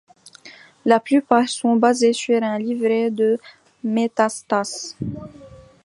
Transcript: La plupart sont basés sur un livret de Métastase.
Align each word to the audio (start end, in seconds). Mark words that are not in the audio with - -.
La 0.83 0.99
plupart 0.99 1.47
sont 1.47 1.75
basés 1.75 2.13
sur 2.13 2.41
un 2.41 2.57
livret 2.57 3.11
de 3.11 3.37
Métastase. 3.83 4.97